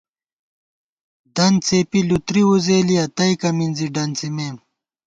دن 1.35 1.53
څېپی 1.65 2.01
لُوتری 2.07 2.43
وزېلِیہ 2.49 3.05
تئیکہ 3.15 3.49
مِنزی 3.57 3.87
ڈنڅِمېم 3.93 4.55